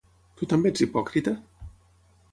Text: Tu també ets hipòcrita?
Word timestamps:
Tu 0.39 0.47
també 0.53 0.71
ets 0.71 0.85
hipòcrita? 0.85 1.37